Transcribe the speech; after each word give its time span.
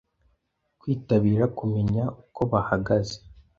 kwitabira 0.79 1.45
kumenya 1.57 2.03
uko 2.21 2.41
bahagaze 2.51 3.15